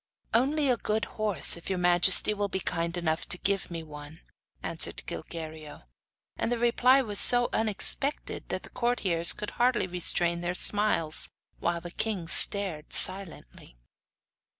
'Only 0.33 0.67
a 0.67 0.77
good 0.77 1.05
horse, 1.05 1.55
if 1.55 1.69
your 1.69 1.77
majesty 1.77 2.33
will 2.33 2.47
be 2.47 2.59
kind 2.59 2.97
enough 2.97 3.29
to 3.29 3.37
give 3.37 3.69
me 3.69 3.83
one,' 3.83 4.21
answered 4.63 5.03
Gilguerillo. 5.05 5.83
And 6.37 6.51
the 6.51 6.57
reply 6.57 7.03
was 7.03 7.19
so 7.19 7.49
unexpected 7.53 8.49
that 8.49 8.63
the 8.63 8.71
courtiers 8.71 9.31
could 9.31 9.51
hardly 9.51 9.85
restrain 9.85 10.41
their 10.41 10.55
smiles, 10.55 11.29
while 11.59 11.81
the 11.81 11.91
king 11.91 12.27
stared 12.27 12.93
silently. 12.93 13.77